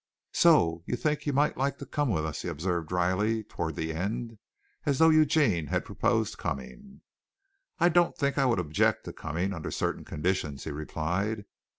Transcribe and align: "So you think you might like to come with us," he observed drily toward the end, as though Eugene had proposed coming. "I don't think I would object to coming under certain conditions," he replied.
"So 0.33 0.81
you 0.87 0.95
think 0.95 1.27
you 1.27 1.31
might 1.33 1.57
like 1.57 1.77
to 1.77 1.85
come 1.85 2.09
with 2.09 2.25
us," 2.25 2.41
he 2.41 2.47
observed 2.47 2.89
drily 2.89 3.43
toward 3.43 3.75
the 3.75 3.93
end, 3.93 4.39
as 4.83 4.97
though 4.97 5.09
Eugene 5.11 5.67
had 5.67 5.85
proposed 5.85 6.39
coming. 6.39 7.01
"I 7.77 7.87
don't 7.89 8.17
think 8.17 8.35
I 8.39 8.45
would 8.47 8.57
object 8.59 9.03
to 9.03 9.13
coming 9.13 9.53
under 9.53 9.69
certain 9.69 10.03
conditions," 10.03 10.63
he 10.63 10.71
replied. 10.71 11.45